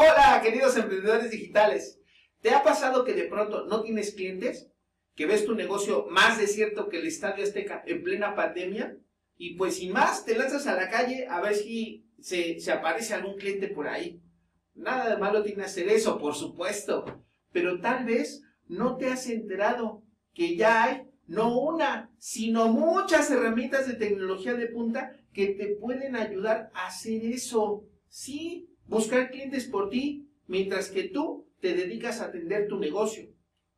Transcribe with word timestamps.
Hola, 0.00 0.40
queridos 0.44 0.76
emprendedores 0.76 1.28
digitales. 1.32 2.00
¿Te 2.40 2.50
ha 2.50 2.62
pasado 2.62 3.04
que 3.04 3.14
de 3.14 3.24
pronto 3.24 3.66
no 3.66 3.82
tienes 3.82 4.14
clientes? 4.14 4.70
¿Que 5.16 5.26
ves 5.26 5.44
tu 5.44 5.56
negocio 5.56 6.06
más 6.08 6.38
desierto 6.38 6.88
que 6.88 7.00
el 7.00 7.08
Estadio 7.08 7.42
Azteca 7.42 7.82
en 7.84 8.04
plena 8.04 8.36
pandemia? 8.36 8.96
Y 9.36 9.56
pues 9.56 9.78
sin 9.78 9.92
más, 9.92 10.24
te 10.24 10.38
lanzas 10.38 10.68
a 10.68 10.76
la 10.76 10.88
calle 10.88 11.26
a 11.26 11.40
ver 11.40 11.56
si 11.56 12.06
se, 12.20 12.60
se 12.60 12.70
aparece 12.70 13.12
algún 13.12 13.38
cliente 13.38 13.66
por 13.66 13.88
ahí. 13.88 14.22
Nada 14.72 15.10
de 15.10 15.16
malo 15.16 15.42
tiene 15.42 15.64
hacer 15.64 15.88
eso, 15.88 16.16
por 16.16 16.36
supuesto. 16.36 17.24
Pero 17.50 17.80
tal 17.80 18.04
vez 18.04 18.44
no 18.68 18.98
te 18.98 19.06
has 19.06 19.28
enterado 19.28 20.04
que 20.32 20.54
ya 20.54 20.84
hay 20.84 21.10
no 21.26 21.58
una, 21.58 22.14
sino 22.18 22.68
muchas 22.68 23.32
herramientas 23.32 23.88
de 23.88 23.94
tecnología 23.94 24.54
de 24.54 24.68
punta 24.68 25.10
que 25.32 25.48
te 25.54 25.74
pueden 25.74 26.14
ayudar 26.14 26.70
a 26.72 26.86
hacer 26.86 27.24
eso. 27.24 27.82
Sí, 28.06 28.68
buscar 28.88 29.30
clientes 29.30 29.66
por 29.66 29.90
ti, 29.90 30.28
mientras 30.46 30.90
que 30.90 31.04
tú 31.04 31.46
te 31.60 31.74
dedicas 31.74 32.20
a 32.20 32.26
atender 32.26 32.66
tu 32.68 32.78
negocio. 32.78 33.28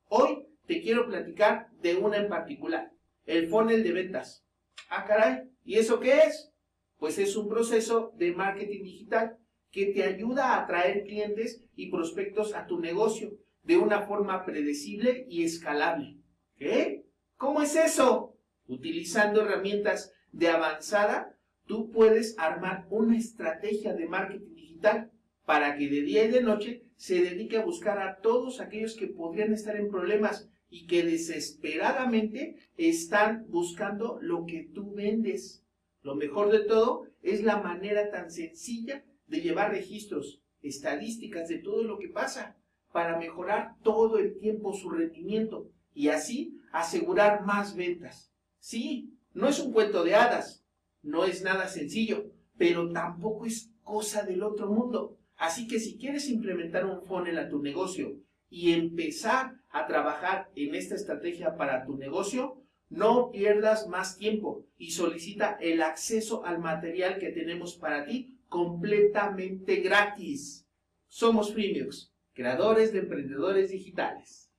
Hoy 0.07 0.47
te 0.67 0.81
quiero 0.81 1.07
platicar 1.07 1.69
de 1.83 1.97
una 1.97 2.17
en 2.17 2.29
particular, 2.29 2.93
el 3.25 3.49
funnel 3.49 3.83
de 3.83 3.93
ventas. 3.93 4.47
Ah, 4.89 5.05
caray, 5.05 5.51
¿y 5.65 5.77
eso 5.77 6.01
qué 6.01 6.21
es? 6.27 6.53
Pues 6.97 7.19
es 7.19 7.37
un 7.37 7.49
proceso 7.49 8.13
de 8.17 8.33
marketing 8.33 8.83
digital 8.85 9.37
que 9.71 9.87
te 9.87 10.05
ayuda 10.05 10.55
a 10.55 10.63
atraer 10.63 11.05
clientes 11.05 11.65
y 11.75 11.91
prospectos 11.91 12.55
a 12.55 12.67
tu 12.67 12.81
negocio 12.81 13.33
de 13.63 13.77
una 13.77 14.03
forma 14.03 14.45
predecible 14.45 15.27
y 15.29 15.45
escalable. 15.45 16.19
¿Qué? 16.57 17.05
¿Cómo 17.37 17.63
es 17.63 17.77
eso? 17.77 18.37
Utilizando 18.67 19.43
herramientas 19.43 20.13
de 20.33 20.49
avanzada, 20.49 21.37
tú 21.67 21.91
puedes 21.91 22.39
armar 22.39 22.87
una 22.91 23.17
estrategia 23.17 23.95
de 23.95 24.07
marketing 24.07 24.55
digital 24.55 25.11
para 25.45 25.77
que 25.77 25.89
de 25.89 26.03
día 26.03 26.25
y 26.25 26.31
de 26.31 26.43
noche 26.43 26.85
se 26.97 27.23
dedique 27.23 27.57
a 27.57 27.65
buscar 27.65 27.99
a 27.99 28.21
todos 28.21 28.61
aquellos 28.61 28.95
que 28.95 29.07
podrían 29.07 29.53
estar 29.53 29.77
en 29.77 29.89
problemas 29.89 30.49
y 30.69 30.87
que 30.87 31.03
desesperadamente 31.03 32.57
están 32.77 33.47
buscando 33.49 34.19
lo 34.21 34.47
que 34.47 34.71
tú 34.73 34.95
vendes. 34.95 35.65
Lo 36.03 36.15
mejor 36.15 36.51
de 36.53 36.61
todo 36.61 37.07
es 37.23 37.43
la 37.43 37.61
manera 37.61 38.11
tan 38.11 38.31
sencilla 38.31 39.05
de 39.27 39.41
llevar 39.41 39.73
registros, 39.73 40.43
estadísticas 40.63 41.49
de 41.49 41.59
todo 41.59 41.85
lo 41.85 41.99
que 41.99 42.09
pasa 42.09 42.57
para 42.93 43.19
mejorar 43.19 43.77
todo 43.83 44.19
el 44.19 44.39
tiempo 44.39 44.73
su 44.73 44.91
rendimiento 44.91 45.71
y 45.95 46.09
así 46.09 46.61
asegurar 46.73 47.45
más 47.45 47.75
ventas. 47.77 48.33
Sí, 48.59 49.17
no 49.33 49.49
es 49.49 49.59
un 49.61 49.73
cuento 49.73 50.05
de 50.05 50.15
hadas, 50.15 50.60
no 51.03 51.25
es 51.25 51.43
nada 51.43 51.69
sencillo, 51.69 52.33
pero 52.57 52.91
tampoco 52.93 53.47
es 53.47 53.73
cosa 53.83 54.23
del 54.23 54.43
otro 54.43 54.69
mundo. 54.71 55.19
Así 55.37 55.67
que 55.67 55.81
si 55.81 55.97
quieres 55.97 56.29
implementar 56.29 56.85
un 56.85 57.03
funnel 57.03 57.39
a 57.39 57.49
tu 57.49 57.63
negocio 57.63 58.19
y 58.49 58.73
empezar 58.73 59.55
a 59.71 59.87
trabajar 59.87 60.51
en 60.55 60.75
esta 60.75 60.95
estrategia 60.95 61.57
para 61.57 61.85
tu 61.85 61.97
negocio, 61.97 62.63
no 62.91 63.31
pierdas 63.31 63.87
más 63.87 64.19
tiempo 64.19 64.67
y 64.77 64.91
solicita 64.91 65.57
el 65.61 65.81
acceso 65.81 66.45
al 66.45 66.59
material 66.59 67.19
que 67.19 67.31
tenemos 67.31 67.77
para 67.77 68.05
ti 68.05 68.39
completamente 68.49 69.77
gratis. 69.77 70.67
Somos 71.07 71.53
Freemux, 71.53 72.13
creadores 72.35 72.93
de 72.93 72.99
emprendedores 72.99 73.71
digitales. 73.71 74.50